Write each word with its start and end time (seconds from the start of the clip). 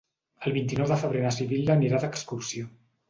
El 0.49 0.53
vint-i-nou 0.55 0.87
de 0.93 0.97
febrer 1.03 1.21
na 1.25 1.33
Sibil·la 1.37 1.75
anirà 1.77 2.01
d'excursió. 2.05 2.73